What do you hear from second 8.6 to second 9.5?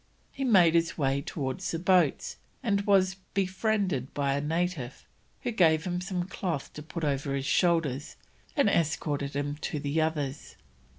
escorted